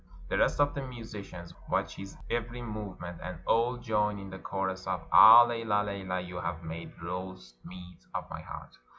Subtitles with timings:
[0.29, 4.87] The rest of the musicians watch his every movement, and all join in the chorus
[4.87, 5.43] of "Ah!
[5.43, 8.75] Leila, Leila, you have made roast meat of my heart!"